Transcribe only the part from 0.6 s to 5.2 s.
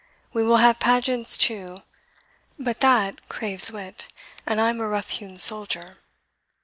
pageants too but that craves wit, And I'm a rough